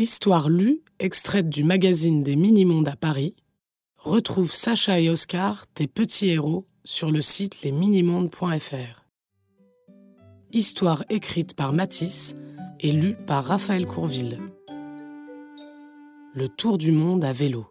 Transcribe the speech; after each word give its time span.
Histoire 0.00 0.48
lue, 0.48 0.80
extraite 0.98 1.50
du 1.50 1.62
magazine 1.62 2.22
des 2.22 2.34
Mini-Mondes 2.34 2.88
à 2.88 2.96
Paris. 2.96 3.34
Retrouve 3.98 4.50
Sacha 4.50 4.98
et 4.98 5.10
Oscar, 5.10 5.66
tes 5.66 5.86
petits 5.86 6.30
héros, 6.30 6.66
sur 6.84 7.10
le 7.10 7.20
site 7.20 7.60
lesminimondes.fr. 7.60 9.04
Histoire 10.52 11.04
écrite 11.10 11.54
par 11.54 11.74
Matisse 11.74 12.34
et 12.80 12.92
lue 12.92 13.14
par 13.14 13.44
Raphaël 13.44 13.84
Courville. 13.84 14.38
Le 16.32 16.48
tour 16.48 16.78
du 16.78 16.92
monde 16.92 17.22
à 17.22 17.32
vélo. 17.32 17.66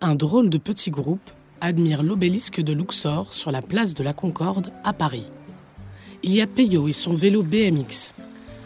Un 0.00 0.16
drôle 0.16 0.50
de 0.50 0.58
petit 0.58 0.90
groupe 0.90 1.30
admire 1.60 2.02
l'obélisque 2.02 2.60
de 2.60 2.72
Luxor 2.72 3.32
sur 3.32 3.50
la 3.50 3.62
place 3.62 3.94
de 3.94 4.02
la 4.02 4.12
Concorde 4.12 4.72
à 4.84 4.92
Paris. 4.92 5.30
Il 6.22 6.32
y 6.32 6.40
a 6.40 6.46
Peyo 6.46 6.88
et 6.88 6.92
son 6.92 7.14
vélo 7.14 7.42
BMX, 7.42 8.14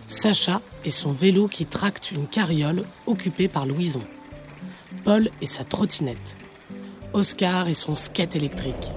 Sacha 0.06 0.60
et 0.84 0.90
son 0.90 1.12
vélo 1.12 1.48
qui 1.48 1.66
tracte 1.66 2.12
une 2.12 2.26
carriole 2.26 2.84
occupée 3.06 3.48
par 3.48 3.66
Louison, 3.66 4.02
Paul 5.04 5.30
et 5.40 5.46
sa 5.46 5.64
trottinette, 5.64 6.36
Oscar 7.12 7.68
et 7.68 7.74
son 7.74 7.94
skate 7.94 8.36
électrique, 8.36 8.90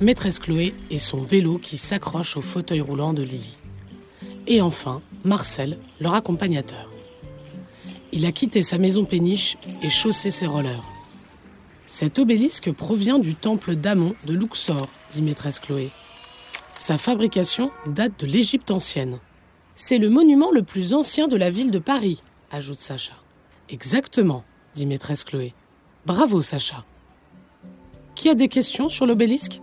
Maîtresse 0.00 0.38
Chloé 0.38 0.74
et 0.90 0.98
son 0.98 1.22
vélo 1.22 1.58
qui 1.58 1.76
s'accroche 1.76 2.36
au 2.36 2.42
fauteuil 2.42 2.80
roulant 2.80 3.12
de 3.12 3.22
Lily. 3.22 3.56
Et 4.46 4.60
enfin, 4.60 5.00
Marcel, 5.24 5.78
leur 6.00 6.14
accompagnateur. 6.14 6.90
Il 8.12 8.26
a 8.26 8.32
quitté 8.32 8.62
sa 8.62 8.78
maison 8.78 9.04
péniche 9.04 9.56
et 9.82 9.90
chaussé 9.90 10.30
ses 10.30 10.46
rollers. 10.46 10.95
Cet 11.86 12.18
obélisque 12.18 12.72
provient 12.72 13.20
du 13.20 13.36
temple 13.36 13.76
d'Amon 13.76 14.16
de 14.26 14.34
Luxor, 14.34 14.88
dit 15.12 15.22
maîtresse 15.22 15.60
Chloé. 15.60 15.90
Sa 16.78 16.98
fabrication 16.98 17.70
date 17.86 18.20
de 18.20 18.26
l'Égypte 18.26 18.72
ancienne. 18.72 19.18
C'est 19.76 19.98
le 19.98 20.10
monument 20.10 20.50
le 20.50 20.62
plus 20.62 20.94
ancien 20.94 21.28
de 21.28 21.36
la 21.36 21.48
ville 21.48 21.70
de 21.70 21.78
Paris, 21.78 22.22
ajoute 22.50 22.80
Sacha. 22.80 23.14
Exactement, 23.68 24.44
dit 24.74 24.84
maîtresse 24.84 25.22
Chloé. 25.22 25.54
Bravo, 26.06 26.42
Sacha. 26.42 26.84
Qui 28.16 28.30
a 28.30 28.34
des 28.34 28.48
questions 28.48 28.88
sur 28.88 29.06
l'obélisque? 29.06 29.60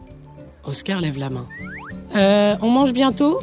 Oscar 0.64 1.02
lève 1.02 1.18
la 1.18 1.30
main. 1.30 1.48
Euh, 2.16 2.56
on 2.62 2.70
mange 2.70 2.94
bientôt? 2.94 3.40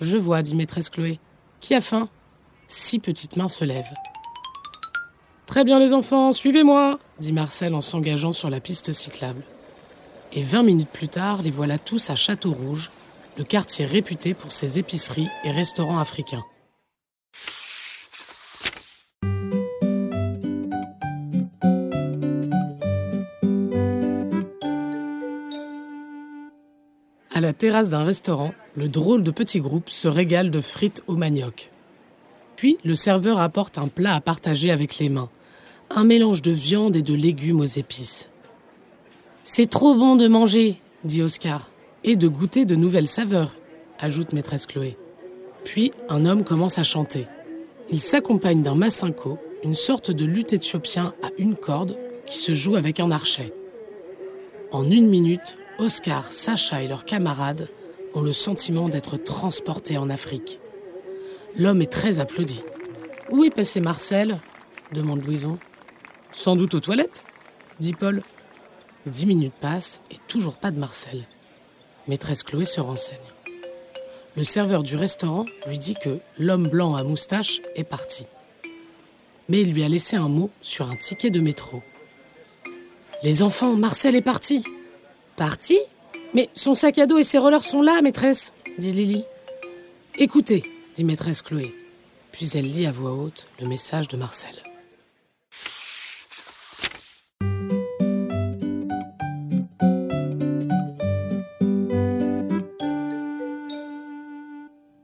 Je 0.00 0.18
vois, 0.18 0.42
dit 0.42 0.54
maîtresse 0.54 0.88
Chloé. 0.88 1.18
Qui 1.60 1.74
a 1.74 1.80
faim? 1.80 2.08
Six 2.68 3.00
petites 3.00 3.36
mains 3.36 3.48
se 3.48 3.64
lèvent. 3.64 3.92
Très 5.46 5.64
bien 5.64 5.78
les 5.78 5.92
enfants, 5.92 6.32
suivez-moi, 6.32 6.98
dit 7.18 7.32
Marcel 7.32 7.74
en 7.74 7.80
s'engageant 7.80 8.32
sur 8.32 8.48
la 8.48 8.60
piste 8.60 8.92
cyclable. 8.92 9.42
Et 10.32 10.42
vingt 10.42 10.62
minutes 10.62 10.90
plus 10.90 11.08
tard, 11.08 11.42
les 11.42 11.50
voilà 11.50 11.76
tous 11.78 12.08
à 12.08 12.14
Château 12.14 12.52
Rouge, 12.52 12.90
le 13.36 13.44
quartier 13.44 13.84
réputé 13.84 14.34
pour 14.34 14.52
ses 14.52 14.78
épiceries 14.78 15.28
et 15.44 15.50
restaurants 15.50 15.98
africains. 15.98 16.44
À 27.34 27.40
la 27.40 27.52
terrasse 27.52 27.90
d'un 27.90 28.04
restaurant, 28.04 28.54
le 28.76 28.88
drôle 28.88 29.22
de 29.22 29.30
petit 29.30 29.60
groupe 29.60 29.88
se 29.88 30.06
régale 30.06 30.50
de 30.50 30.60
frites 30.60 31.02
au 31.06 31.16
manioc. 31.16 31.71
Puis 32.62 32.78
le 32.84 32.94
serveur 32.94 33.40
apporte 33.40 33.76
un 33.76 33.88
plat 33.88 34.14
à 34.14 34.20
partager 34.20 34.70
avec 34.70 34.98
les 34.98 35.08
mains, 35.08 35.30
un 35.90 36.04
mélange 36.04 36.42
de 36.42 36.52
viande 36.52 36.94
et 36.94 37.02
de 37.02 37.12
légumes 37.12 37.60
aux 37.60 37.64
épices. 37.64 38.30
C'est 39.42 39.68
trop 39.68 39.96
bon 39.96 40.14
de 40.14 40.28
manger, 40.28 40.80
dit 41.02 41.22
Oscar, 41.22 41.72
et 42.04 42.14
de 42.14 42.28
goûter 42.28 42.64
de 42.64 42.76
nouvelles 42.76 43.08
saveurs, 43.08 43.56
ajoute 43.98 44.32
maîtresse 44.32 44.66
Chloé. 44.66 44.96
Puis 45.64 45.90
un 46.08 46.24
homme 46.24 46.44
commence 46.44 46.78
à 46.78 46.84
chanter. 46.84 47.26
Il 47.90 47.98
s'accompagne 47.98 48.62
d'un 48.62 48.76
massinko, 48.76 49.40
une 49.64 49.74
sorte 49.74 50.12
de 50.12 50.24
luth 50.24 50.52
éthiopien 50.52 51.14
à 51.20 51.30
une 51.38 51.56
corde 51.56 51.98
qui 52.26 52.38
se 52.38 52.52
joue 52.52 52.76
avec 52.76 53.00
un 53.00 53.10
archet. 53.10 53.52
En 54.70 54.88
une 54.88 55.08
minute, 55.08 55.56
Oscar, 55.80 56.30
Sacha 56.30 56.80
et 56.80 56.86
leurs 56.86 57.06
camarades 57.06 57.68
ont 58.14 58.22
le 58.22 58.30
sentiment 58.30 58.88
d'être 58.88 59.16
transportés 59.16 59.98
en 59.98 60.08
Afrique. 60.08 60.60
L'homme 61.56 61.82
est 61.82 61.92
très 61.92 62.18
applaudi. 62.18 62.64
Où 63.30 63.44
est 63.44 63.50
passé 63.50 63.80
Marcel 63.80 64.38
demande 64.92 65.24
Louison. 65.24 65.58
Sans 66.30 66.56
doute 66.56 66.74
aux 66.74 66.80
toilettes, 66.80 67.24
dit 67.78 67.92
Paul. 67.92 68.22
Dix 69.06 69.26
minutes 69.26 69.58
passent 69.60 70.00
et 70.10 70.16
toujours 70.28 70.58
pas 70.58 70.70
de 70.70 70.78
Marcel. 70.78 71.26
Maîtresse 72.08 72.42
Chloé 72.42 72.64
se 72.64 72.80
renseigne. 72.80 73.18
Le 74.36 74.44
serveur 74.44 74.82
du 74.82 74.96
restaurant 74.96 75.44
lui 75.66 75.78
dit 75.78 75.94
que 75.94 76.20
l'homme 76.38 76.68
blanc 76.68 76.94
à 76.94 77.02
moustache 77.02 77.60
est 77.76 77.84
parti. 77.84 78.26
Mais 79.48 79.60
il 79.60 79.72
lui 79.74 79.82
a 79.82 79.88
laissé 79.88 80.16
un 80.16 80.28
mot 80.28 80.50
sur 80.62 80.90
un 80.90 80.96
ticket 80.96 81.30
de 81.30 81.40
métro. 81.40 81.82
Les 83.22 83.42
enfants, 83.42 83.74
Marcel 83.74 84.16
est 84.16 84.22
parti. 84.22 84.64
Parti? 85.36 85.78
Mais 86.32 86.48
son 86.54 86.74
sac 86.74 86.98
à 86.98 87.06
dos 87.06 87.18
et 87.18 87.24
ses 87.24 87.38
rollers 87.38 87.62
sont 87.62 87.82
là, 87.82 88.00
maîtresse, 88.00 88.54
dit 88.78 88.92
Lily. 88.92 89.24
Écoutez, 90.18 90.62
dit 90.94 91.04
maîtresse 91.04 91.42
Chloé. 91.42 91.74
Puis 92.32 92.50
elle 92.54 92.66
lit 92.66 92.86
à 92.86 92.90
voix 92.90 93.12
haute 93.12 93.48
le 93.60 93.68
message 93.68 94.08
de 94.08 94.16
Marcel. 94.16 94.54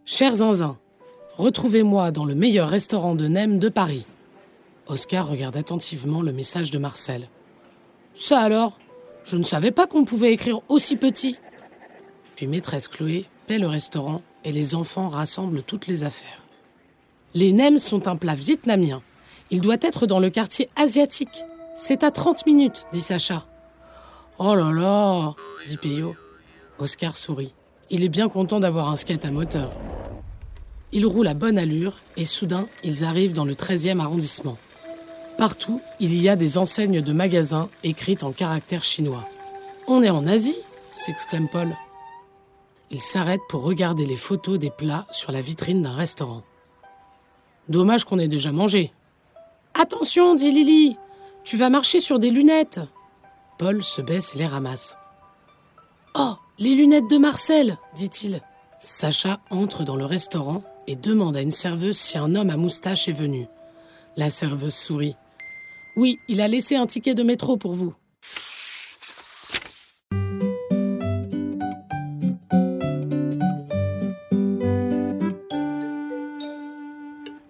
Chers 0.05 0.37
zinzins, 0.37 0.79
retrouvez-moi 1.35 2.11
dans 2.11 2.25
le 2.25 2.35
meilleur 2.35 2.69
restaurant 2.69 3.15
de 3.15 3.29
Nem 3.29 3.59
de 3.59 3.69
Paris. 3.69 4.05
Oscar 4.87 5.29
regarde 5.29 5.57
attentivement 5.57 6.23
le 6.23 6.33
message 6.33 6.71
de 6.71 6.79
Marcel. 6.79 7.29
Ça 8.15 8.41
alors? 8.41 8.79
Je 9.25 9.37
ne 9.37 9.45
savais 9.45 9.71
pas 9.71 9.87
qu'on 9.87 10.05
pouvait 10.05 10.33
écrire 10.33 10.61
aussi 10.69 10.97
petit. 10.97 11.37
Puis 12.35 12.47
maîtresse 12.47 12.89
Chloé 12.89 13.27
paie 13.47 13.59
le 13.59 13.69
restaurant 13.69 14.23
et 14.45 14.53
les 14.53 14.75
enfants 14.75 15.09
rassemblent 15.09 15.63
toutes 15.63 15.87
les 15.87 16.05
affaires. 16.05 16.43
Les 17.35 17.53
nems 17.53 17.79
sont 17.79 18.09
un 18.09 18.17
plat 18.17 18.35
vietnamien. 18.35 19.03
Il 19.51 19.61
doit 19.61 19.77
être 19.81 20.07
dans 20.07 20.21
le 20.21 20.31
quartier 20.31 20.69
asiatique. 20.77 21.45
C'est 21.75 22.03
à 22.03 22.11
30 22.11 22.47
minutes, 22.47 22.87
dit 22.93 23.01
Sacha. 23.01 23.47
Oh 24.39 24.55
là 24.55 24.73
là, 24.73 25.35
dit 25.67 25.77
Peyo. 25.77 26.15
Oscar 26.79 27.17
sourit. 27.17 27.53
Il 27.91 28.05
est 28.05 28.09
bien 28.09 28.29
content 28.29 28.61
d'avoir 28.61 28.89
un 28.89 28.97
skate 28.97 29.25
à 29.25 29.31
moteur. 29.31 29.73
Ils 30.93 31.07
roulent 31.07 31.29
à 31.29 31.35
bonne 31.35 31.59
allure 31.59 31.95
et 32.17 32.25
soudain, 32.25 32.67
ils 32.85 33.05
arrivent 33.05 33.33
dans 33.33 33.45
le 33.45 33.55
13e 33.55 34.01
arrondissement. 34.01 34.57
Partout, 35.37 35.81
il 36.01 36.21
y 36.21 36.29
a 36.29 36.37
des 36.37 36.59
enseignes 36.59 37.01
de 37.01 37.13
magasins 37.13 37.69
écrites 37.85 38.25
en 38.25 38.33
caractères 38.33 38.85
chinois. 38.85 39.25
On 39.87 40.03
est 40.03 40.11
en 40.11 40.27
Asie 40.27 40.59
s'exclame 40.91 41.49
Paul. 41.49 41.77
Il 42.91 43.01
s'arrête 43.01 43.41
pour 43.49 43.63
regarder 43.63 44.07
les 44.07 44.17
photos 44.17 44.59
des 44.59 44.71
plats 44.71 45.07
sur 45.11 45.33
la 45.33 45.41
vitrine 45.41 45.83
d'un 45.83 45.93
restaurant. 45.93 46.43
Dommage 47.69 48.05
qu'on 48.05 48.19
ait 48.19 48.29
déjà 48.29 48.51
mangé. 48.51 48.93
Attention, 49.75 50.35
dit 50.35 50.51
Lily, 50.51 50.97
tu 51.45 51.57
vas 51.57 51.69
marcher 51.69 52.01
sur 52.01 52.19
des 52.19 52.31
lunettes. 52.31 52.81
Paul 53.59 53.83
se 53.83 54.01
baisse 54.01 54.35
et 54.35 54.39
les 54.39 54.47
ramasse. 54.47 54.97
Oh, 56.15 56.35
les 56.59 56.75
lunettes 56.75 57.09
de 57.11 57.19
Marcel, 57.19 57.79
dit-il. 57.95 58.41
Sacha 58.81 59.41
entre 59.51 59.85
dans 59.85 59.97
le 59.97 60.05
restaurant 60.05 60.63
et 60.87 60.97
demande 60.97 61.37
à 61.37 61.43
une 61.43 61.51
serveuse 61.51 61.99
si 61.99 62.17
un 62.17 62.35
homme 62.35 62.51
à 62.51 62.57
moustache 62.57 63.09
est 63.09 63.13
venu. 63.13 63.47
La 64.17 64.31
serveuse 64.31 64.75
sourit. 64.75 65.17
Oui, 65.97 66.19
il 66.29 66.41
a 66.41 66.49
laissé 66.49 66.77
un 66.77 66.87
ticket 66.87 67.15
de 67.15 67.23
métro 67.23 67.57
pour 67.57 67.75
vous. 67.75 67.95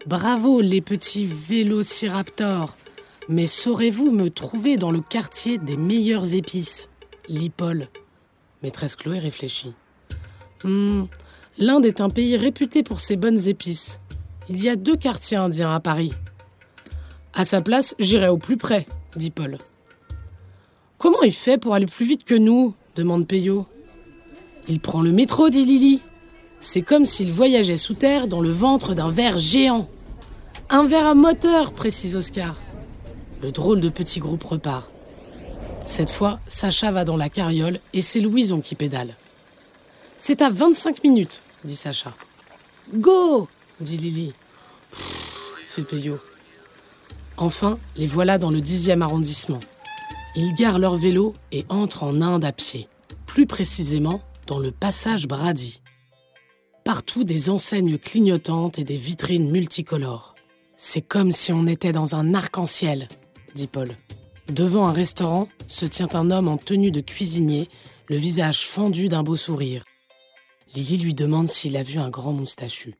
Bravo 0.08 0.62
les 0.62 0.80
petits 0.80 1.26
vélociraptors. 1.26 2.78
Mais 3.28 3.46
saurez-vous 3.46 4.10
me 4.10 4.30
trouver 4.30 4.78
dans 4.78 4.90
le 4.90 5.02
quartier 5.02 5.58
des 5.58 5.76
meilleures 5.76 6.34
épices? 6.34 6.88
Lit 7.28 7.50
Paul. 7.50 7.88
Maîtresse 8.62 8.96
Chloé 8.96 9.18
réfléchit. 9.18 9.74
Hmm, 10.64 11.04
L'Inde 11.58 11.84
est 11.84 12.00
un 12.00 12.08
pays 12.08 12.38
réputé 12.38 12.82
pour 12.82 13.00
ses 13.00 13.16
bonnes 13.16 13.48
épices. 13.48 14.00
Il 14.48 14.62
y 14.62 14.70
a 14.70 14.76
deux 14.76 14.96
quartiers 14.96 15.36
indiens 15.36 15.74
à 15.74 15.78
Paris. 15.78 16.14
À 17.34 17.44
sa 17.44 17.60
place, 17.60 17.94
j'irai 17.98 18.28
au 18.28 18.38
plus 18.38 18.56
près, 18.56 18.86
dit 19.14 19.30
Paul. 19.30 19.58
Comment 20.96 21.20
il 21.20 21.34
fait 21.34 21.58
pour 21.58 21.74
aller 21.74 21.84
plus 21.84 22.06
vite 22.06 22.24
que 22.24 22.34
nous? 22.34 22.74
demande 22.96 23.26
Peyo. 23.28 23.66
Il 24.68 24.80
prend 24.80 25.02
le 25.02 25.12
métro, 25.12 25.50
dit 25.50 25.66
Lily. 25.66 26.00
C'est 26.60 26.80
comme 26.80 27.04
s'il 27.04 27.30
voyageait 27.30 27.76
sous 27.76 27.92
terre 27.92 28.26
dans 28.26 28.40
le 28.40 28.50
ventre 28.50 28.94
d'un 28.94 29.10
ver 29.10 29.36
géant. 29.36 29.86
Un 30.70 30.86
ver 30.86 31.06
à 31.06 31.14
moteur, 31.14 31.72
précise 31.72 32.14
Oscar. 32.14 32.54
Le 33.42 33.50
drôle 33.52 33.80
de 33.80 33.88
petit 33.88 34.20
groupe 34.20 34.44
repart. 34.44 34.92
Cette 35.86 36.10
fois, 36.10 36.40
Sacha 36.46 36.90
va 36.90 37.04
dans 37.06 37.16
la 37.16 37.30
carriole 37.30 37.80
et 37.94 38.02
c'est 38.02 38.20
Louison 38.20 38.60
qui 38.60 38.74
pédale. 38.74 39.16
C'est 40.18 40.42
à 40.42 40.50
25 40.50 41.02
minutes, 41.04 41.40
dit 41.64 41.74
Sacha. 41.74 42.12
Go 42.92 43.48
dit 43.80 43.96
Lily. 43.96 44.34
fait 44.92 45.84
Payot. 45.84 46.18
Enfin, 47.38 47.78
les 47.96 48.06
voilà 48.06 48.36
dans 48.36 48.50
le 48.50 48.60
10e 48.60 49.00
arrondissement. 49.00 49.60
Ils 50.36 50.52
garent 50.52 50.78
leur 50.78 50.96
vélo 50.96 51.32
et 51.50 51.64
entrent 51.70 52.02
en 52.02 52.20
Inde 52.20 52.44
à 52.44 52.52
pied, 52.52 52.88
plus 53.24 53.46
précisément 53.46 54.20
dans 54.46 54.58
le 54.58 54.70
passage 54.70 55.28
Brady. 55.28 55.80
Partout 56.84 57.24
des 57.24 57.48
enseignes 57.48 57.96
clignotantes 57.96 58.78
et 58.78 58.84
des 58.84 58.96
vitrines 58.96 59.50
multicolores. 59.50 60.34
C'est 60.80 61.02
comme 61.02 61.32
si 61.32 61.52
on 61.52 61.66
était 61.66 61.90
dans 61.90 62.14
un 62.14 62.34
arc-en-ciel, 62.34 63.08
dit 63.56 63.66
Paul. 63.66 63.96
Devant 64.48 64.86
un 64.86 64.92
restaurant 64.92 65.48
se 65.66 65.84
tient 65.86 66.14
un 66.14 66.30
homme 66.30 66.46
en 66.46 66.56
tenue 66.56 66.92
de 66.92 67.00
cuisinier, 67.00 67.68
le 68.06 68.16
visage 68.16 68.64
fendu 68.64 69.08
d'un 69.08 69.24
beau 69.24 69.34
sourire. 69.34 69.84
Lily 70.76 70.98
lui 70.98 71.14
demande 71.14 71.48
s'il 71.48 71.76
a 71.76 71.82
vu 71.82 71.98
un 71.98 72.10
grand 72.10 72.32
moustachu. 72.32 72.94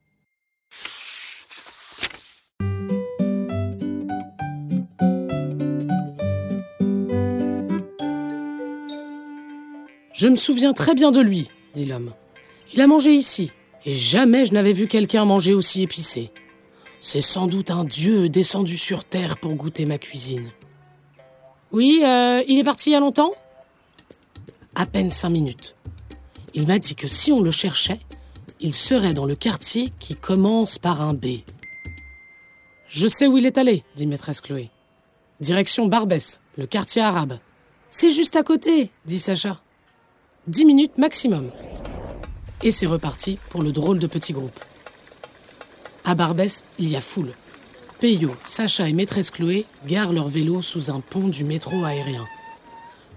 Je 10.13 10.27
me 10.27 10.35
souviens 10.35 10.73
très 10.73 10.97
bien 10.97 11.13
de 11.13 11.21
lui, 11.21 11.49
dit 11.75 11.87
l'homme. 11.87 12.13
Il 12.75 12.81
a 12.81 12.89
mangé 12.89 13.13
ici, 13.13 13.53
et 13.87 13.93
jamais 13.93 14.47
je 14.47 14.53
n'avais 14.53 14.73
vu 14.73 14.89
quelqu'un 14.89 15.25
manger 15.25 15.55
aussi 15.55 15.83
épicé. 15.83 16.33
C'est 17.01 17.21
sans 17.21 17.47
doute 17.47 17.71
un 17.71 17.85
dieu 17.85 18.29
descendu 18.29 18.77
sur 18.77 19.05
terre 19.05 19.39
pour 19.39 19.55
goûter 19.55 19.87
ma 19.87 19.99
cuisine. 19.99 20.51
Oui, 21.71 22.03
euh, 22.05 22.43
il 22.49 22.59
est 22.59 22.65
parti 22.65 22.91
il 22.91 22.93
y 22.95 22.97
a 22.97 23.01
longtemps? 23.01 23.33
À 24.75 24.87
peine 24.87 25.11
cinq 25.11 25.31
minutes. 25.31 25.77
Il 26.55 26.67
m'a 26.67 26.79
dit 26.79 26.95
que 26.95 27.09
si 27.09 27.31
on 27.31 27.41
le 27.41 27.51
cherchait, 27.51 28.01
il 28.61 28.75
serait 28.75 29.15
dans 29.15 29.27
le 29.27 29.37
quartier 29.37 29.93
qui 29.99 30.15
commence 30.15 30.79
par 30.79 31.03
un 31.03 31.15
B. 31.15 31.43
Je 32.89 33.07
sais 33.07 33.27
où 33.27 33.37
il 33.37 33.47
est 33.47 33.59
allé, 33.59 33.85
dit 33.97 34.07
maîtresse 34.07 34.41
Chloé. 34.41 34.71
Direction 35.41 35.87
Barbès, 35.87 36.41
le 36.57 36.67
quartier 36.67 37.03
arabe. 37.03 37.39
C'est 37.91 38.11
juste 38.11 38.35
à 38.35 38.43
côté, 38.43 38.91
dit 39.05 39.19
Sacha. 39.19 39.61
Dix 40.47 40.65
minutes 40.65 40.99
maximum. 40.99 41.53
Et 42.63 42.71
c'est 42.71 42.87
reparti 42.87 43.39
pour 43.51 43.63
le 43.63 43.71
drôle 43.71 43.99
de 43.99 44.07
petit 44.07 44.33
groupe. 44.33 44.59
À 46.09 46.15
Barbès, 46.15 46.65
il 46.79 46.89
y 46.89 46.97
a 46.97 47.03
foule. 47.03 47.35
Peyo, 48.01 48.35
Sacha 48.43 48.89
et 48.89 48.95
maîtresse 48.95 49.31
Chloé 49.31 49.67
garent 49.87 50.15
leur 50.15 50.29
vélo 50.29 50.63
sous 50.63 50.91
un 50.91 51.01
pont 51.01 51.29
du 51.29 51.45
métro 51.45 51.85
aérien. 51.85 52.25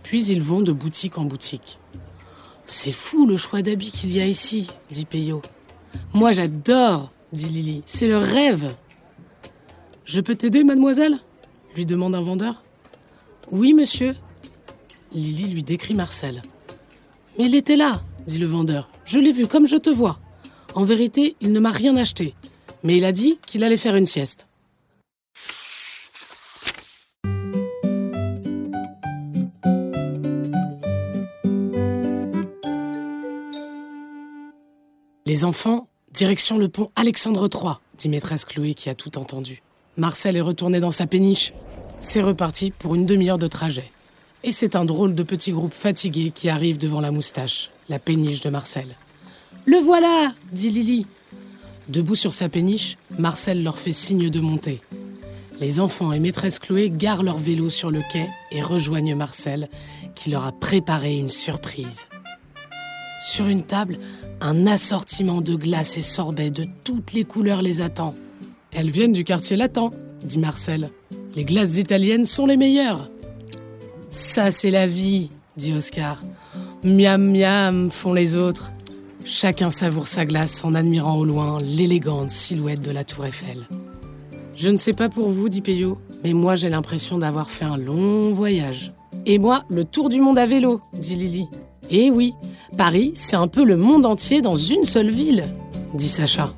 Puis 0.03 0.25
ils 0.25 0.41
vont 0.41 0.59
de 0.59 0.73
boutique 0.73 1.17
en 1.17 1.23
boutique. 1.23 1.79
C'est 2.65 2.91
fou 2.91 3.25
le 3.25 3.37
choix 3.37 3.61
d'habits 3.61 3.91
qu'il 3.91 4.11
y 4.11 4.19
a 4.19 4.27
ici, 4.27 4.67
dit 4.89 5.05
Peyo. 5.05 5.41
Moi 6.11 6.33
j'adore, 6.33 7.13
dit 7.31 7.45
Lily. 7.45 7.81
C'est 7.85 8.09
le 8.09 8.17
rêve. 8.17 8.75
Je 10.03 10.19
peux 10.19 10.35
t'aider, 10.35 10.65
mademoiselle? 10.65 11.17
lui 11.77 11.85
demande 11.85 12.13
un 12.13 12.21
vendeur. 12.21 12.61
Oui, 13.51 13.73
monsieur. 13.73 14.17
Lily 15.13 15.47
lui 15.47 15.63
décrit 15.63 15.93
Marcel. 15.93 16.41
Mais 17.39 17.45
il 17.45 17.55
était 17.55 17.77
là, 17.77 18.01
dit 18.27 18.37
le 18.37 18.47
vendeur. 18.47 18.89
Je 19.05 19.17
l'ai 19.17 19.31
vu 19.31 19.47
comme 19.47 19.65
je 19.65 19.77
te 19.77 19.89
vois. 19.89 20.19
En 20.75 20.83
vérité, 20.83 21.37
il 21.39 21.53
ne 21.53 21.61
m'a 21.61 21.71
rien 21.71 21.95
acheté. 21.95 22.35
Mais 22.83 22.97
il 22.97 23.05
a 23.05 23.11
dit 23.11 23.39
qu'il 23.45 23.63
allait 23.63 23.77
faire 23.77 23.95
une 23.95 24.05
sieste. 24.05 24.47
Les 35.31 35.45
enfants, 35.45 35.87
direction 36.11 36.57
le 36.57 36.67
pont 36.67 36.91
Alexandre 36.95 37.47
III, 37.47 37.75
dit 37.97 38.09
maîtresse 38.09 38.43
Chloé 38.43 38.73
qui 38.73 38.89
a 38.89 38.95
tout 38.95 39.17
entendu. 39.17 39.61
Marcel 39.95 40.35
est 40.35 40.41
retourné 40.41 40.79
dans 40.79 40.91
sa 40.91 41.07
péniche. 41.07 41.53
C'est 42.01 42.21
reparti 42.21 42.71
pour 42.71 42.95
une 42.95 43.05
demi-heure 43.05 43.37
de 43.37 43.47
trajet. 43.47 43.91
Et 44.43 44.51
c'est 44.51 44.75
un 44.75 44.83
drôle 44.83 45.13
de 45.15 45.23
petit 45.23 45.51
groupe 45.51 45.73
fatigué 45.73 46.31
qui 46.33 46.49
arrive 46.49 46.77
devant 46.77 46.99
la 46.99 47.11
moustache, 47.11 47.69
la 47.87 47.99
péniche 47.99 48.41
de 48.41 48.49
Marcel. 48.49 48.87
Le 49.65 49.77
voilà 49.77 50.33
dit 50.51 50.69
Lily. 50.71 51.05
Debout 51.89 52.15
sur 52.15 52.33
sa 52.33 52.49
péniche, 52.49 52.97
Marcel 53.17 53.63
leur 53.63 53.79
fait 53.79 53.91
signe 53.91 54.29
de 54.29 54.39
monter. 54.39 54.81
Les 55.59 55.79
enfants 55.79 56.11
et 56.13 56.19
maîtresse 56.19 56.59
Chloé 56.59 56.89
garent 56.89 57.23
leur 57.23 57.37
vélo 57.37 57.69
sur 57.69 57.91
le 57.91 58.01
quai 58.11 58.27
et 58.51 58.61
rejoignent 58.61 59.15
Marcel, 59.15 59.69
qui 60.15 60.31
leur 60.31 60.45
a 60.45 60.51
préparé 60.51 61.17
une 61.17 61.29
surprise. 61.29 62.07
Sur 63.23 63.47
une 63.47 63.63
table, 63.63 63.99
un 64.41 64.65
assortiment 64.65 65.41
de 65.41 65.55
glaces 65.55 65.97
et 65.97 66.01
sorbets 66.01 66.49
de 66.49 66.65
toutes 66.83 67.13
les 67.13 67.23
couleurs 67.23 67.61
les 67.61 67.81
attend. 67.81 68.15
Elles 68.71 68.89
viennent 68.89 69.13
du 69.13 69.23
quartier 69.23 69.55
latin, 69.55 69.91
dit 70.23 70.39
Marcel. 70.39 70.89
Les 71.35 71.45
glaces 71.45 71.77
italiennes 71.77 72.25
sont 72.25 72.45
les 72.45 72.57
meilleures. 72.57 73.09
Ça, 74.09 74.49
c'est 74.49 74.71
la 74.71 74.87
vie, 74.87 75.29
dit 75.57 75.73
Oscar. 75.73 76.23
Miam 76.83 77.31
miam, 77.31 77.91
font 77.91 78.13
les 78.13 78.35
autres. 78.35 78.71
Chacun 79.25 79.69
savoure 79.69 80.07
sa 80.07 80.25
glace 80.25 80.63
en 80.63 80.73
admirant 80.73 81.17
au 81.17 81.25
loin 81.25 81.57
l'élégante 81.63 82.29
silhouette 82.29 82.81
de 82.81 82.91
la 82.91 83.03
tour 83.03 83.25
Eiffel. 83.25 83.67
Je 84.55 84.69
ne 84.69 84.77
sais 84.77 84.93
pas 84.93 85.09
pour 85.09 85.29
vous, 85.29 85.49
dit 85.49 85.61
Peyo, 85.61 85.97
mais 86.23 86.33
moi 86.33 86.55
j'ai 86.55 86.69
l'impression 86.69 87.17
d'avoir 87.17 87.49
fait 87.49 87.65
un 87.65 87.77
long 87.77 88.33
voyage. 88.33 88.93
Et 89.25 89.37
moi, 89.37 89.63
le 89.69 89.85
tour 89.85 90.09
du 90.09 90.19
monde 90.19 90.37
à 90.37 90.45
vélo, 90.45 90.81
dit 90.93 91.15
Lily. 91.15 91.47
Eh 91.89 92.09
oui, 92.09 92.33
Paris, 92.77 93.11
c'est 93.15 93.35
un 93.35 93.47
peu 93.47 93.63
le 93.63 93.77
monde 93.77 94.05
entier 94.05 94.41
dans 94.41 94.55
une 94.55 94.85
seule 94.85 95.09
ville, 95.09 95.45
dit 95.93 96.09
Sacha. 96.09 96.53